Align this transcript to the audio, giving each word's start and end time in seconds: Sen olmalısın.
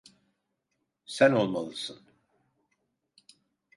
Sen 1.05 1.33
olmalısın. 1.33 1.99